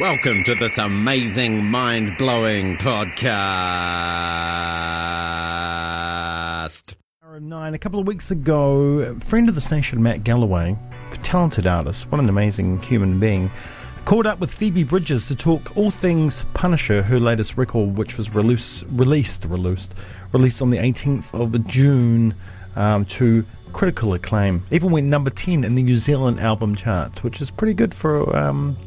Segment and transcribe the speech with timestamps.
[0.00, 3.04] Welcome to this amazing, mind blowing podcast.
[7.38, 7.74] Nine.
[7.74, 10.74] A couple of weeks ago, friend of the station, Matt Galloway,
[11.22, 13.50] talented artist, what an amazing human being,
[14.06, 18.34] caught up with Phoebe Bridgers to talk all things Punisher, her latest record, which was
[18.34, 19.92] release, released, released,
[20.32, 22.34] released on the 18th of June
[22.74, 23.44] um, to
[23.74, 24.64] critical acclaim.
[24.70, 28.34] Even went number 10 in the New Zealand album charts, which is pretty good for,
[28.34, 28.78] um,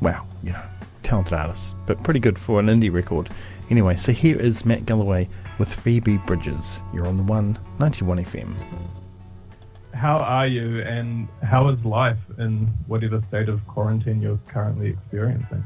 [0.00, 0.62] well, you know,
[1.02, 3.30] talented artist, but pretty good for an indie record.
[3.70, 6.80] Anyway, so here is Matt Galloway with Phoebe Bridgers.
[6.92, 8.54] You're on the 191 FM.
[9.92, 15.62] How are you, and how is life in whatever state of quarantine you're currently experiencing?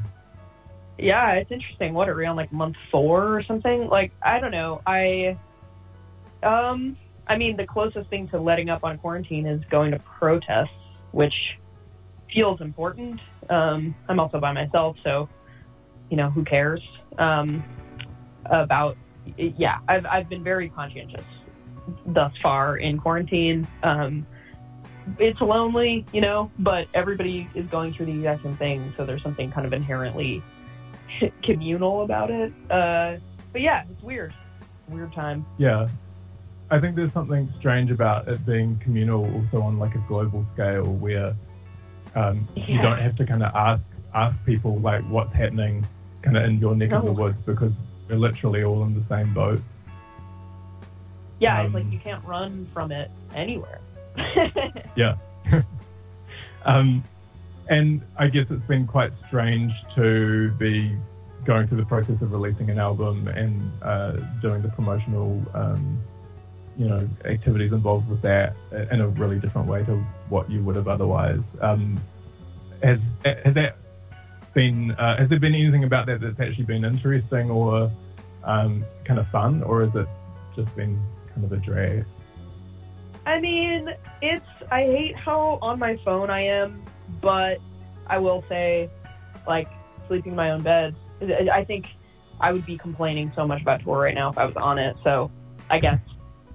[0.97, 1.93] Yeah, it's interesting.
[1.93, 3.87] What are we on like month four or something?
[3.87, 4.81] Like I don't know.
[4.85, 5.37] I
[6.41, 10.69] um I mean the closest thing to letting up on quarantine is going to protests,
[11.11, 11.57] which
[12.33, 13.19] feels important.
[13.49, 15.29] Um I'm also by myself, so
[16.09, 16.81] you know, who cares?
[17.17, 17.63] Um
[18.45, 18.97] about
[19.37, 21.25] yeah, I've I've been very conscientious
[22.05, 23.67] thus far in quarantine.
[23.83, 24.25] Um
[25.19, 29.21] it's lonely, you know, but everybody is going through the exact same thing, so there's
[29.21, 30.41] something kind of inherently
[31.43, 32.51] communal about it.
[32.69, 33.17] Uh,
[33.51, 34.33] but yeah, it's weird.
[34.89, 35.45] Weird time.
[35.57, 35.87] Yeah.
[36.71, 40.83] I think there's something strange about it being communal also on like a global scale
[40.93, 41.35] where
[42.15, 42.65] um, Yeah.
[42.67, 45.85] you don't have to kind of ask ask people like what's happening
[46.21, 47.73] kind of in your neck of the woods because
[48.09, 49.61] we're literally all in the same boat.
[51.39, 53.79] Yeah, Um, it's like you can't run from it anywhere.
[54.95, 55.17] Yeah.
[56.65, 57.03] um,
[57.67, 60.95] and I guess it's been quite strange to be
[61.43, 65.99] going through the process of releasing an album and uh, doing the promotional, um,
[66.77, 68.55] you know, activities involved with that
[68.91, 69.95] in a really different way to
[70.29, 71.39] what you would have otherwise.
[71.61, 72.01] Um,
[72.83, 73.77] has has that
[74.53, 74.91] been?
[74.91, 77.91] Uh, has there been anything about that that's actually been interesting or
[78.43, 80.07] um, kind of fun, or has it
[80.55, 81.01] just been
[81.33, 82.05] kind of a drag?
[83.25, 83.89] I mean,
[84.21, 86.83] it's I hate how on my phone I am,
[87.21, 87.59] but
[88.07, 88.89] I will say,
[89.47, 89.69] like
[90.07, 90.95] sleeping in my own bed.
[91.21, 91.87] I I think
[92.39, 94.95] I would be complaining so much about tour right now if I was on it.
[95.03, 95.31] So
[95.69, 95.99] I guess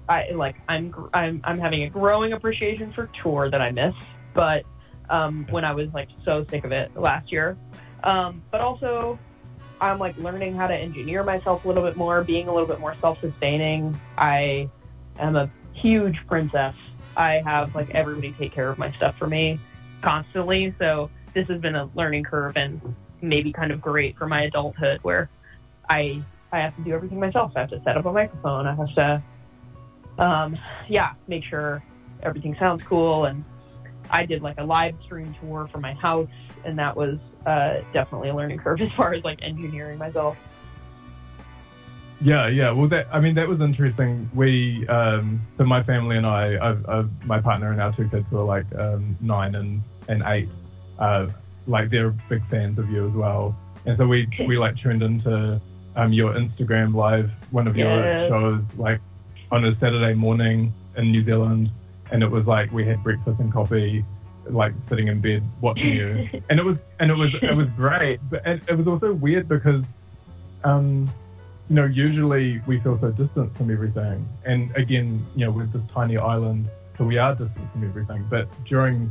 [0.09, 3.93] I like I'm I'm I'm having a growing appreciation for tour that I miss,
[4.33, 4.63] but
[5.09, 7.57] um, when I was like so sick of it last year,
[8.03, 9.19] um, but also
[9.79, 12.79] I'm like learning how to engineer myself a little bit more, being a little bit
[12.79, 13.99] more self-sustaining.
[14.17, 14.69] I
[15.19, 16.75] am a huge princess.
[17.17, 19.59] I have like everybody take care of my stuff for me
[20.01, 20.73] constantly.
[20.79, 24.99] So this has been a learning curve and maybe kind of great for my adulthood
[25.03, 25.29] where
[25.89, 27.53] I I have to do everything myself.
[27.55, 28.67] I have to set up a microphone.
[28.67, 29.23] I have to
[30.17, 30.57] um
[30.89, 31.83] yeah, make sure
[32.23, 33.43] everything sounds cool and
[34.09, 36.29] I did like a live stream tour from my house
[36.65, 40.37] and that was uh definitely a learning curve as far as like engineering myself.
[42.23, 42.71] Yeah, yeah.
[42.71, 44.29] Well, that I mean, that was interesting.
[44.33, 48.29] We, um, so my family and I, I've, I've, my partner and our two kids
[48.31, 50.49] were like um, nine and and eight,
[50.99, 51.27] uh,
[51.65, 53.55] like they're big fans of you as well.
[53.85, 55.59] And so we we like tuned into
[55.95, 59.01] um, your Instagram live, one of your shows, like
[59.51, 61.69] on a Saturday morning in New Zealand,
[62.11, 64.05] and it was like we had breakfast and coffee,
[64.45, 68.19] like sitting in bed watching you, and it was and it was it was great,
[68.29, 69.83] but it, it was also weird because.
[70.63, 71.09] Um,
[71.69, 74.27] you know, usually we feel so distant from everything.
[74.43, 78.27] And again, you know, with this tiny island, so we are distant from everything.
[78.29, 79.09] But during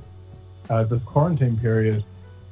[0.68, 2.04] uh, this quarantine period,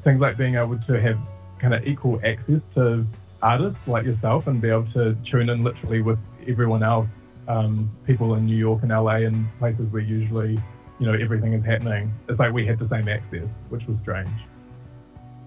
[0.05, 1.19] things like being able to have
[1.59, 3.07] kind of equal access to
[3.43, 7.09] artists like yourself and be able to tune in literally with everyone else,
[7.49, 10.59] um, people in New York and LA and places where usually,
[11.01, 12.13] you know, everything is happening.
[12.29, 14.29] It's like we had the same access, which was strange.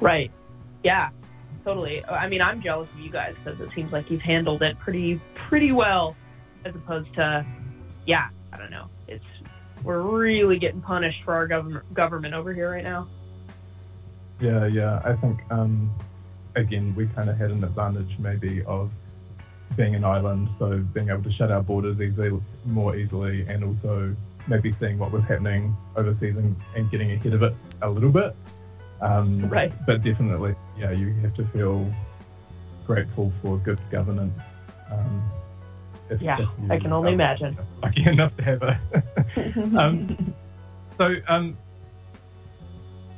[0.01, 0.31] Right.
[0.83, 1.09] Yeah.
[1.63, 2.03] Totally.
[2.05, 5.21] I mean, I'm jealous of you guys because it seems like you've handled it pretty
[5.47, 6.15] pretty well,
[6.65, 7.45] as opposed to,
[8.07, 8.87] yeah, I don't know.
[9.07, 9.23] It's
[9.83, 13.07] we're really getting punished for our government government over here right now.
[14.39, 15.01] Yeah, yeah.
[15.05, 15.93] I think um,
[16.55, 18.89] again we kind of had an advantage maybe of
[19.75, 22.31] being an island, so being able to shut our borders easily,
[22.65, 24.15] more easily, and also
[24.47, 28.35] maybe seeing what was happening overseas and, and getting ahead of it a little bit.
[29.01, 29.73] Um, Right.
[29.85, 31.91] But definitely, yeah, you have to feel
[32.85, 34.37] grateful for good governance.
[34.91, 35.23] Um,
[36.09, 37.57] if- Yeah, if I can only imagine.
[37.81, 38.79] Lucky enough to have a
[39.77, 40.33] Um,
[40.97, 41.57] so, um,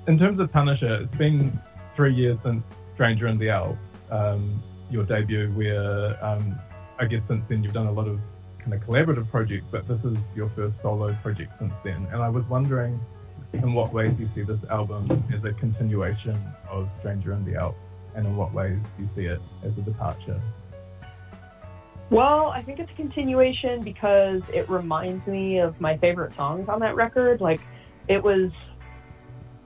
[0.07, 1.59] in terms of Punisher, it's been
[1.95, 2.63] three years since
[2.93, 3.77] Stranger in the Alps,
[4.11, 4.61] um,
[4.93, 6.57] your debut, where um,
[6.99, 8.19] I guess since then you've done a lot of
[8.59, 12.07] kind of collaborative projects, but this is your first solo project since then.
[12.11, 12.99] And I was wondering,
[13.51, 17.77] in what ways you see this album as a continuation of Stranger in the Alps,
[18.15, 20.39] and in what ways you see it as a departure?
[22.09, 26.79] Well, I think it's a continuation because it reminds me of my favorite songs on
[26.81, 27.41] that record.
[27.41, 27.59] Like,
[28.07, 28.51] it was,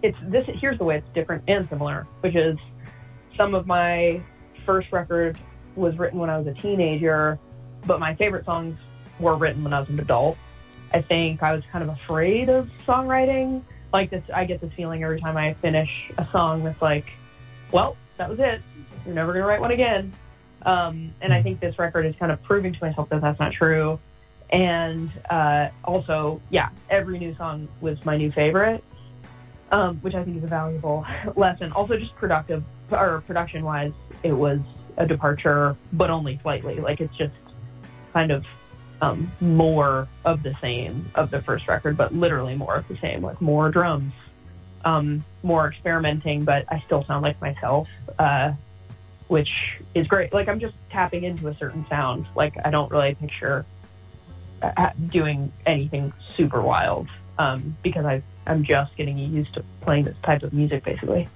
[0.02, 0.46] it's this.
[0.48, 2.58] Here's the way it's different and similar, which is
[3.36, 4.22] some of my
[4.68, 5.38] first record
[5.76, 7.40] was written when I was a teenager,
[7.88, 8.78] but my favorite songs
[9.20, 10.38] were written when I was an adult.
[10.94, 13.64] I think I was kind of afraid of songwriting.
[13.92, 17.06] Like this, I get this feeling every time I finish a song that's like,
[17.72, 18.62] well, that was it.
[19.06, 20.14] You're never gonna write one again.
[20.64, 23.54] Um, and I think this record is kind of proving to myself that that's not
[23.54, 24.00] true.
[24.50, 28.84] And uh, also, yeah, every new song was my new favorite,
[29.72, 31.06] um, which I think is a valuable
[31.36, 31.72] lesson.
[31.72, 33.94] Also, just productive or production wise,
[34.24, 34.60] it was
[34.98, 36.80] a departure, but only slightly.
[36.80, 37.34] Like it's just
[38.14, 38.46] kind of
[39.02, 43.22] um, more of the same of the first record, but literally more of the same,
[43.22, 44.14] like more drums,
[44.86, 47.88] um, more experimenting, but I still sound like myself,
[48.18, 48.54] uh,
[49.28, 49.50] which
[49.94, 50.34] is great.
[50.34, 52.26] Like I'm just tapping into a certain sound.
[52.36, 53.66] Like I don't really picture
[54.62, 57.08] uh, doing anything super wild
[57.38, 61.28] um, because I, I'm just getting used to playing this type of music, basically.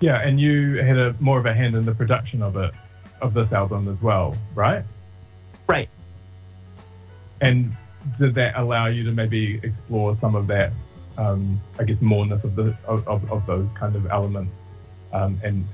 [0.00, 2.72] Yeah, and you had a more of a hand in the production of it,
[3.20, 4.82] of this album as well, right?
[5.68, 5.88] Right.
[7.40, 7.76] And
[8.18, 10.72] did that allow you to maybe explore some of that,
[11.18, 14.52] um, I guess, moreness of the of, of, of those kind of elements,
[15.12, 15.66] um, and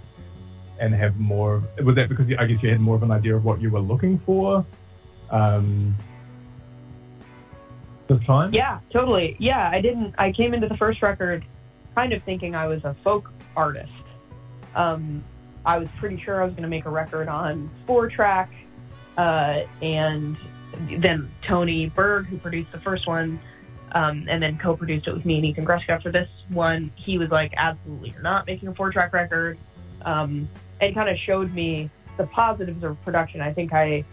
[0.80, 1.62] and have more?
[1.84, 3.70] Was that because you, I guess you had more of an idea of what you
[3.70, 4.66] were looking for?
[5.30, 5.96] Um,
[8.08, 8.52] this time?
[8.52, 9.36] Yeah, totally.
[9.38, 10.14] Yeah, I didn't.
[10.18, 11.44] I came into the first record
[11.94, 13.90] kind of thinking I was a folk artist.
[14.76, 15.24] Um,
[15.64, 18.52] I was pretty sure I was going to make a record on four track,
[19.16, 20.36] uh, and
[20.98, 23.40] then Tony Berg, who produced the first one,
[23.92, 26.92] um, and then co-produced it with me and Ethan Gruska for this one.
[26.94, 29.58] He was like, "Absolutely, you're not making a four track record,"
[30.02, 30.48] um,
[30.80, 33.40] and kind of showed me the positives of production.
[33.40, 34.04] I think I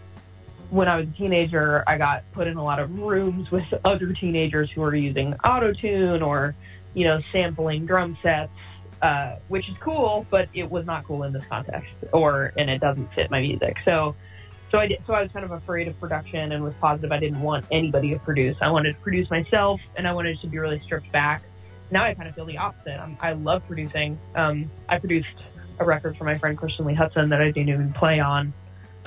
[0.70, 4.12] when I was a teenager, I got put in a lot of rooms with other
[4.12, 6.54] teenagers who were using auto tune or,
[6.94, 8.50] you know, sampling drum sets,
[9.02, 12.80] uh, which is cool, but it was not cool in this context, or and it
[12.80, 13.76] doesn't fit my music.
[13.84, 14.14] So,
[14.70, 17.18] so I did, so I was kind of afraid of production and was positive I
[17.18, 18.56] didn't want anybody to produce.
[18.60, 21.42] I wanted to produce myself, and I wanted it to be really stripped back.
[21.90, 22.98] Now I kind of feel the opposite.
[22.98, 24.18] I'm, I love producing.
[24.34, 25.28] Um, I produced
[25.78, 28.52] a record for my friend Christian Lee Hutson that I didn't even play on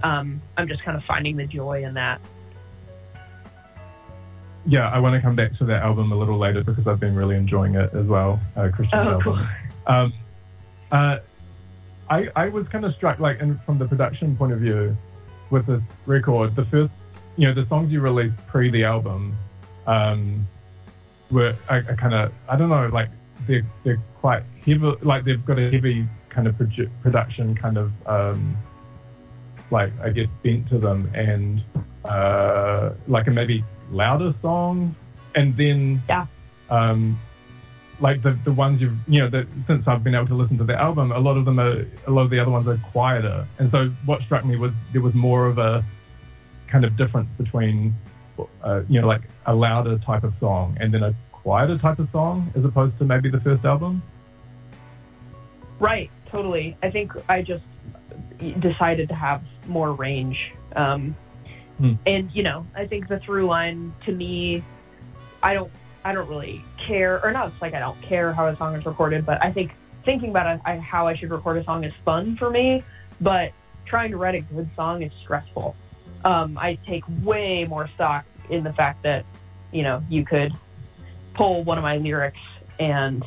[0.04, 2.22] um, I'm just kind of finding the joy in that.
[4.66, 7.16] Yeah, I want to come back to that album a little later because I've been
[7.16, 9.22] really enjoying it as well, uh, Christian's Oh, album.
[9.24, 9.48] cool.
[9.88, 10.14] Um,
[10.92, 11.18] uh,
[12.10, 14.96] I, I was kind of struck, like, in, from the production point of view,
[15.50, 16.56] with this record.
[16.56, 16.92] The first,
[17.38, 19.36] you know, the songs you released pre the album
[19.86, 20.46] um,
[21.32, 23.10] were, I, I kind of, I don't know, like,
[23.48, 27.92] they're, they're quite heavy, like, they've got a heavy kind of produ- production kind of,
[28.08, 28.56] um,
[29.72, 31.62] like, I guess, bent to them, and
[32.06, 34.96] uh, like a maybe louder song,
[35.36, 36.26] and then Yeah.
[36.70, 37.20] um,
[38.00, 40.64] like the the ones you've you know that since I've been able to listen to
[40.64, 43.48] the album, a lot of them are a lot of the other ones are quieter,
[43.60, 45.84] and so what struck me was there was more of a
[46.68, 47.96] kind of difference between
[48.64, 52.10] uh, you know like a louder type of song and then a quieter type of
[52.12, 54.04] song as opposed to maybe the first album.
[55.80, 56.76] Right, totally.
[56.82, 57.64] I think I just
[58.60, 60.52] decided to have more range.
[60.76, 61.16] Um,
[61.78, 61.94] Hmm.
[62.06, 64.64] And you know, I think the through line to me,
[65.44, 65.72] I don't,
[66.04, 67.50] I don't really care, or not.
[67.50, 69.72] It's like I don't care how a song is recorded, but I think
[70.06, 72.84] thinking about how I should record a song is fun for me.
[73.20, 73.52] But
[73.86, 75.76] trying to write a good song is stressful.
[76.24, 79.26] Um, I take way more stock in the fact that,
[79.72, 80.54] you know, you could
[81.34, 82.40] pull one of my lyrics
[82.80, 83.24] and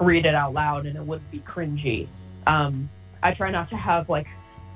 [0.00, 2.08] read it out loud and it wouldn't be cringy.
[2.46, 2.88] Um,
[3.22, 4.26] I try not to have like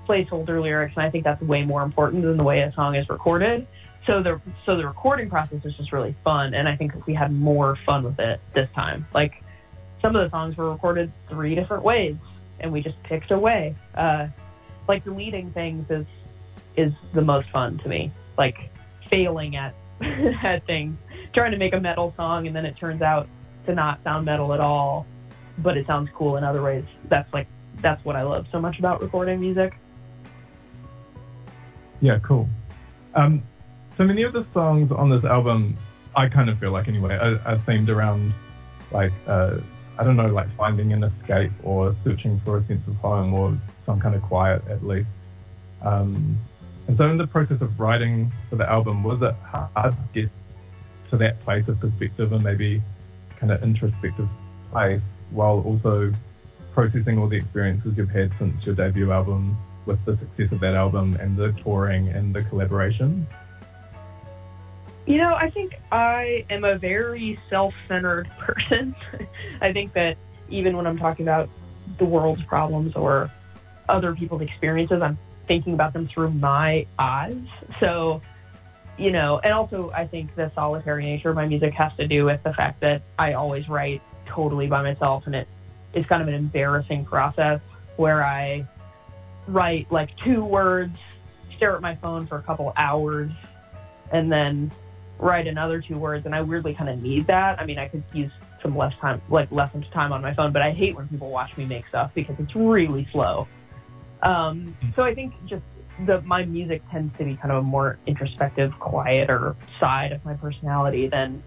[0.09, 3.09] placeholder lyrics, and I think that's way more important than the way a song is
[3.09, 3.67] recorded.
[4.07, 7.33] So the so the recording process is just really fun, and I think we had
[7.33, 9.07] more fun with it this time.
[9.13, 9.43] Like
[10.01, 12.17] some of the songs were recorded three different ways,
[12.61, 13.77] and we just picked a way.
[13.95, 14.29] Uh,
[14.89, 16.07] like deleting things is
[16.77, 18.11] is the most fun to me.
[18.39, 18.71] Like
[19.11, 20.99] failing at at things,
[21.35, 23.29] trying to make a metal song, and then it turns out
[23.67, 25.07] to not sound metal at all,
[25.59, 26.85] but it sounds cool in other ways.
[27.09, 27.47] That's like
[27.81, 29.75] that's what I love so much about recording music.
[32.01, 32.49] Yeah, cool.
[33.15, 33.43] Um,
[34.01, 35.77] so many of the songs on this album,
[36.17, 38.33] I kind of feel like anyway, are, are themed around
[38.93, 39.59] like uh,
[39.99, 43.61] I don't know, like finding an escape or searching for a sense of home or
[43.85, 45.11] some kind of quiet at least.
[45.83, 46.39] Um,
[46.89, 50.31] and so, in the process of writing for the album, was it hard to get
[51.11, 52.83] to that place of perspective and maybe
[53.39, 54.31] kind of introspective
[54.73, 56.11] place while also
[56.73, 60.75] processing all the experiences you've had since your debut album with the success of that
[60.75, 63.27] album and the touring and the collaboration?
[65.11, 68.95] You know, I think I am a very self centered person.
[69.61, 70.17] I think that
[70.49, 71.51] even when I'm talking about
[71.99, 73.29] the world's problems or
[73.89, 77.43] other people's experiences, I'm thinking about them through my eyes.
[77.81, 78.23] So,
[78.99, 82.27] you know, and also I think the solitary nature of my music has to do
[82.27, 85.49] with the fact that I always write totally by myself and it
[85.93, 87.61] is kind of an embarrassing process
[87.97, 88.65] where I
[89.49, 90.97] write like two words,
[91.57, 93.33] stare at my phone for a couple hours,
[94.13, 94.71] and then
[95.21, 96.27] write another two words.
[96.27, 97.61] And I weirdly kind of need that.
[97.61, 100.63] I mean, I could use some less time, like less time on my phone, but
[100.63, 103.47] I hate when people watch me make stuff because it's really slow.
[104.23, 105.63] Um, so I think just
[106.07, 110.35] the my music tends to be kind of a more introspective, quieter side of my
[110.35, 111.43] personality than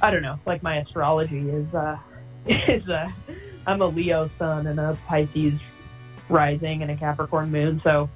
[0.00, 0.38] I don't know.
[0.46, 1.98] Like my astrology is uh,
[2.46, 3.10] is uh,
[3.66, 5.60] I'm a Leo sun and a Pisces
[6.28, 7.80] rising and a Capricorn moon.
[7.84, 8.08] So,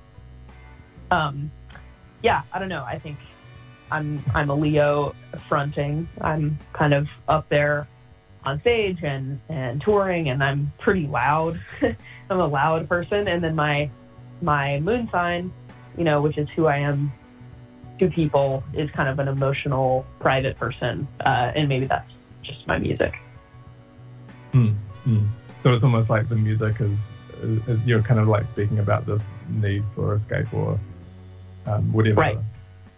[1.10, 1.50] um,
[2.22, 2.84] yeah, I don't know.
[2.84, 3.18] I think
[3.92, 5.14] I'm I'm a Leo
[5.48, 6.08] fronting.
[6.20, 7.86] I'm kind of up there
[8.44, 11.60] on stage and and touring, and I'm pretty loud.
[12.30, 13.90] I'm a loud person, and then my
[14.40, 15.52] my moon sign,
[15.96, 17.12] you know, which is who I am
[17.98, 22.10] to people, is kind of an emotional, private person, uh, and maybe that's
[22.42, 23.12] just my music.
[24.54, 25.28] Mm, mm.
[25.62, 26.98] So it's almost like the music is,
[27.42, 30.78] is, is, you're kind of like speaking about this need for escape or
[31.66, 32.20] um, whatever.
[32.20, 32.38] Right.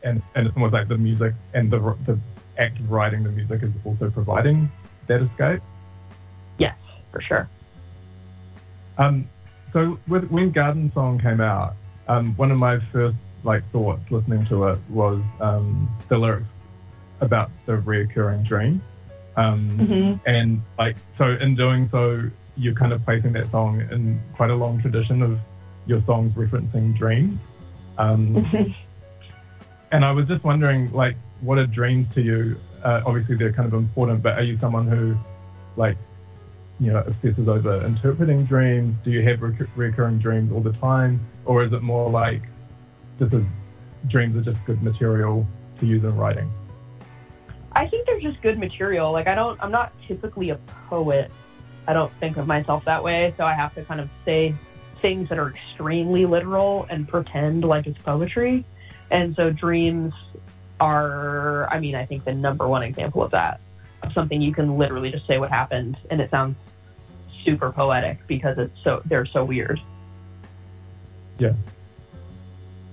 [0.04, 2.18] And and it's almost like the music and the the
[2.58, 4.70] act of writing the music is also providing
[5.06, 5.60] that escape.
[6.58, 6.76] Yes,
[7.10, 7.48] for sure.
[8.98, 9.28] Um,
[9.72, 11.74] so with, when Garden Song came out,
[12.06, 16.46] um, one of my first like thoughts listening to it was um, the lyrics
[17.20, 18.82] about the reoccurring dream.
[19.36, 20.28] Um, mm-hmm.
[20.28, 24.54] And like, so in doing so, you're kind of placing that song in quite a
[24.54, 25.38] long tradition of
[25.86, 27.38] your songs referencing dreams.
[27.98, 28.74] Um.
[29.94, 32.56] and I was just wondering, like, what are dreams to you?
[32.82, 35.16] Uh, obviously, they're kind of important, but are you someone who,
[35.76, 35.96] like,
[36.80, 38.96] you know, obsesses over interpreting dreams?
[39.04, 42.42] Do you have rec- recurring dreams all the time, or is it more like
[43.20, 43.44] this is
[44.08, 45.46] dreams are just good material
[45.78, 46.52] to use in writing?
[47.70, 49.12] I think they're just good material.
[49.12, 50.58] Like I don't, I'm not typically a
[50.88, 51.30] poet.
[51.86, 54.56] I don't think of myself that way, so I have to kind of say
[55.00, 58.64] things that are extremely literal and pretend like it's poetry.
[59.14, 60.12] And so dreams
[60.80, 63.60] are, I mean, I think the number one example of that,
[64.02, 66.56] of something you can literally just say what happened and it sounds
[67.44, 69.80] super poetic because it's so, they're so weird.
[71.38, 71.52] Yeah.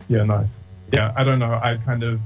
[0.09, 0.47] Yeah, nice.
[0.93, 1.53] Yeah, I don't know.
[1.53, 2.19] I kind of,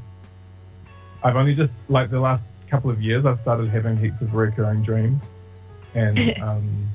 [1.23, 4.83] I've only just, like the last couple of years, I've started having heaps of recurring
[4.83, 5.21] dreams.
[5.93, 6.89] And um,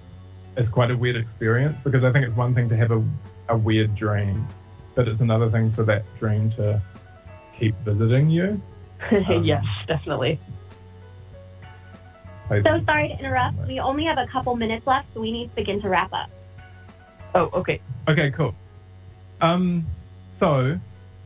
[0.58, 3.02] it's quite a weird experience because I think it's one thing to have a,
[3.48, 4.46] a weird dream,
[4.94, 6.82] but it's another thing for that dream to
[7.60, 8.60] keep visiting you.
[9.12, 10.38] Um, yes, definitely.
[12.48, 13.56] Plays- So sorry to interrupt.
[13.66, 16.28] We only have a couple minutes left, so we need to begin to wrap up.
[17.34, 17.80] Oh, okay.
[18.08, 18.54] Okay, cool.
[19.40, 19.86] Um,
[20.38, 20.78] so,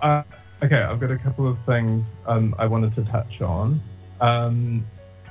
[0.03, 0.23] uh,
[0.63, 3.81] okay, I've got a couple of things um, I wanted to touch on.
[4.21, 4.87] Um,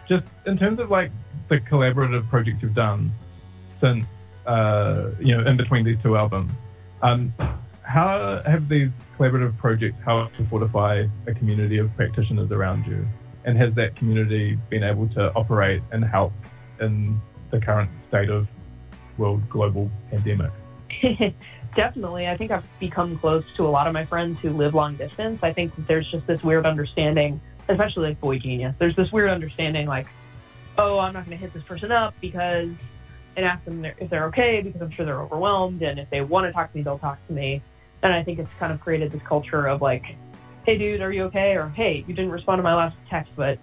[0.10, 1.12] just in terms of like
[1.48, 3.14] the collaborative projects you've done
[3.80, 4.06] since,
[4.46, 6.52] uh, you know, in between these two albums,
[7.02, 7.34] um,
[7.84, 13.06] how have these collaborative projects helped to fortify a community of practitioners around you?
[13.46, 16.34] And has that community been able to operate and help
[16.80, 17.20] in
[17.52, 18.48] the current state of
[19.18, 20.52] world global pandemic?
[21.76, 22.28] Definitely.
[22.28, 25.40] I think I've become close to a lot of my friends who live long distance.
[25.42, 28.76] I think that there's just this weird understanding, especially like Boy Genius.
[28.78, 30.08] There's this weird understanding like,
[30.78, 32.70] oh, I'm not going to hit this person up because,
[33.36, 35.82] and ask them if they're okay because I'm sure they're overwhelmed.
[35.82, 37.62] And if they want to talk to me, they'll talk to me.
[38.04, 40.04] And I think it's kind of created this culture of like,
[40.66, 41.56] hey, dude, are you okay?
[41.56, 43.58] Or hey, you didn't respond to my last text, but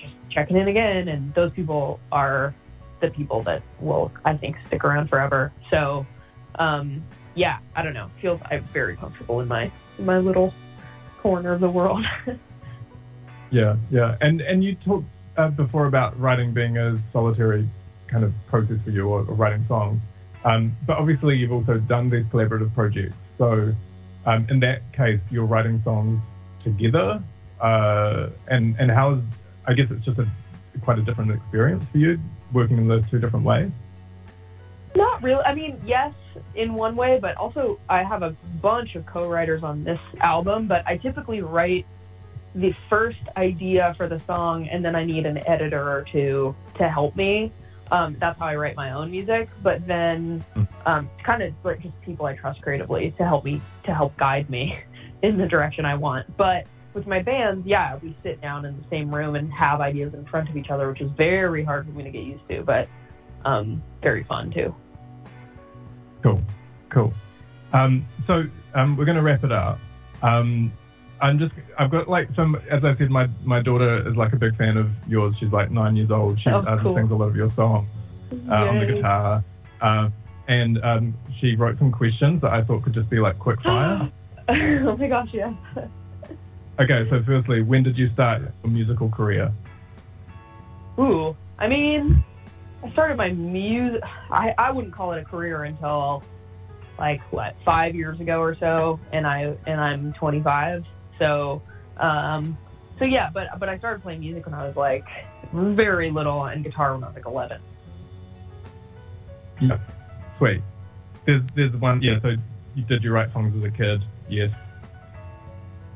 [0.00, 1.08] just checking in again.
[1.08, 2.54] And those people are
[3.00, 5.52] the people that will, I think, stick around forever.
[5.70, 6.06] So,
[6.54, 7.02] um,
[7.34, 8.10] yeah, I don't know.
[8.22, 10.54] Feels I'm very comfortable in my in my little
[11.20, 12.04] corner of the world.
[13.54, 17.68] Yeah, yeah, and and you talked uh, before about writing being a solitary
[18.08, 20.00] kind of process for you, or, or writing songs.
[20.44, 23.14] Um, but obviously, you've also done these collaborative projects.
[23.38, 23.74] So,
[24.26, 26.20] um, in that case, you're writing songs
[26.62, 27.22] together,
[27.60, 29.20] uh, and and how is
[29.66, 30.28] I guess it's just a
[30.82, 32.18] quite a different experience for you
[32.52, 33.70] working in those two different ways.
[34.96, 35.42] Not really.
[35.44, 36.14] I mean, yes,
[36.54, 38.30] in one way, but also I have a
[38.62, 40.68] bunch of co-writers on this album.
[40.68, 41.86] But I typically write
[42.54, 46.88] the first idea for the song, and then I need an editor or two to
[46.88, 47.52] help me.
[47.90, 49.48] Um, that's how I write my own music.
[49.62, 50.44] But then,
[50.86, 54.48] um, kind of like just people I trust creatively to help me to help guide
[54.50, 54.78] me
[55.22, 56.36] in the direction I want.
[56.36, 60.14] But with my bands, yeah, we sit down in the same room and have ideas
[60.14, 62.62] in front of each other, which is very hard for me to get used to,
[62.62, 62.88] but
[63.44, 64.74] um, very fun too.
[66.22, 66.40] Cool,
[66.88, 67.12] cool.
[67.72, 69.78] Um, so um, we're going to wrap it up.
[71.20, 74.36] I'm just, I've got like some, as I said, my, my daughter is like a
[74.36, 75.34] big fan of yours.
[75.40, 76.40] She's like nine years old.
[76.40, 76.94] She Oh, uh, cool.
[76.94, 77.88] sings a lot of your songs
[78.50, 79.44] uh, on the guitar.
[79.80, 80.08] Uh,
[80.48, 84.10] and um, she wrote some questions that I thought could just be like quick fire.
[84.48, 85.54] oh my gosh, yes.
[86.80, 89.50] okay, so firstly, when did you start your musical career?
[90.98, 92.22] Ooh, I mean,
[92.82, 94.02] I started my music.
[94.30, 96.22] I, I wouldn't call it a career until
[96.98, 100.84] like what five years ago or so, and I and I'm 25.
[101.18, 101.62] So,
[101.98, 102.56] um,
[102.98, 105.04] so yeah, but but I started playing music when I was like
[105.52, 107.60] very little, and guitar when I was like 11.
[109.60, 109.78] Yeah,
[110.38, 110.62] sweet.
[111.26, 112.02] There's there's one.
[112.02, 112.34] Yeah, so
[112.74, 114.02] you did you write songs as a kid?
[114.28, 114.50] Yes.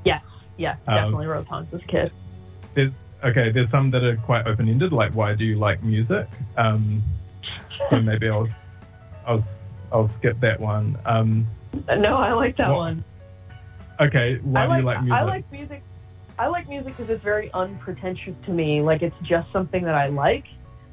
[0.04, 0.22] Yes,
[0.56, 2.12] yes, Um, definitely wrote songs as a kid.
[2.74, 2.92] There's
[3.24, 3.50] okay.
[3.50, 6.28] There's some that are quite open ended, like why do you like music?
[6.56, 7.02] Um,
[7.90, 8.48] so maybe I'll
[9.26, 9.44] I'll
[9.92, 10.98] I'll skip that one.
[11.04, 11.46] Um,
[11.88, 13.04] No, I like that What- one.
[14.00, 15.12] Okay, why I do like, you like music?
[15.18, 15.82] I like music.
[16.38, 18.80] I like music because it's very unpretentious to me.
[18.80, 20.44] Like it's just something that I like.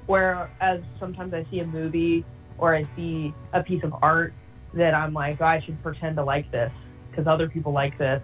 [0.07, 2.25] Whereas sometimes I see a movie
[2.57, 4.33] or I see a piece of art
[4.74, 6.71] that I'm like, oh, I should pretend to like this
[7.09, 8.21] because other people like this.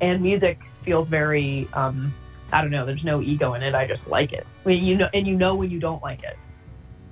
[0.00, 2.14] And music feels very, um,
[2.52, 2.84] I don't know.
[2.84, 3.74] There's no ego in it.
[3.74, 4.46] I just like it.
[4.64, 6.36] I mean, you know, and you know when you don't like it.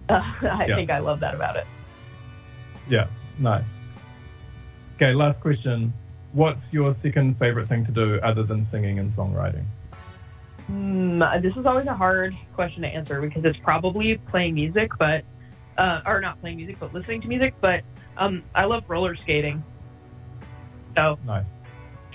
[0.08, 0.76] Uh, I Yeah.
[0.76, 1.66] think I love that about it.
[2.88, 3.06] Yeah,
[3.38, 3.64] nice.
[4.96, 5.94] Okay, last question.
[6.32, 9.64] What's your second favorite thing to do other than singing and songwriting?
[10.70, 15.24] Mm, this is always a hard question to answer because it's probably playing music, but
[15.76, 17.54] uh, or not playing music, but listening to music.
[17.60, 17.82] But
[18.16, 19.62] um, I love roller skating.
[20.96, 21.44] So Nice.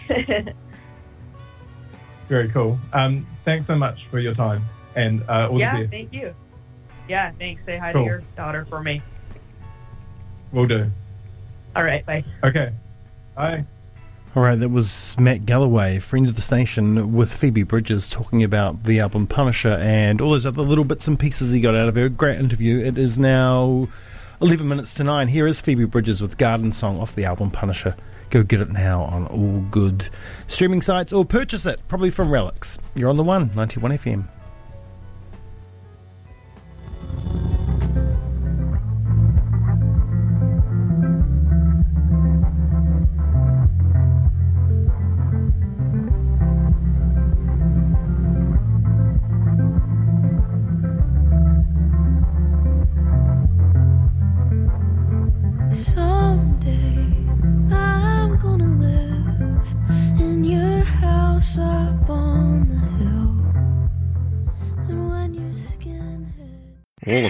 [2.30, 2.80] Very cool.
[2.94, 4.64] Um, thanks so much for your time
[4.96, 5.92] and uh, all yeah, the best.
[5.92, 6.34] thank you.
[7.08, 7.62] Yeah, thanks.
[7.66, 8.04] Say hi Cool.
[8.04, 9.02] to your daughter for me.
[10.52, 10.90] Will do.
[11.76, 12.24] All right, bye.
[12.44, 12.72] Okay.
[13.36, 13.66] Bye.
[14.36, 18.84] All right, that was Matt Galloway, friend of the station, with Phoebe Bridgers talking about
[18.84, 21.96] the album Punisher and all those other little bits and pieces he got out of
[21.96, 22.10] her.
[22.10, 22.84] Great interview.
[22.84, 23.88] It is now
[24.42, 25.30] 11 minutes to 9.
[25.30, 27.96] Here is Phoebe Bridgers with Garden Song off the album Punisher.
[28.30, 30.10] Go get it now on all good
[30.48, 32.78] streaming sites or purchase it, probably from Relics.
[32.94, 34.28] You're on the one, 91 FM.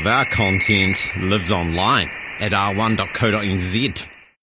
[0.05, 4.14] Of our content lives online at r1.co.nz.